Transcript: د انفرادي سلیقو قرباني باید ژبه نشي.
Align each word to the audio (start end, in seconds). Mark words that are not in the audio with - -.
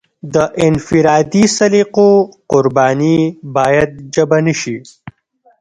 د 0.33 0.35
انفرادي 0.67 1.45
سلیقو 1.57 2.09
قرباني 2.51 3.19
باید 3.55 3.91
ژبه 4.13 4.37
نشي. 4.45 4.77